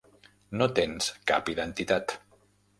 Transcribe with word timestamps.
No 0.61 0.67
tens 0.79 1.11
cap 1.33 1.53
identitat. 1.55 2.19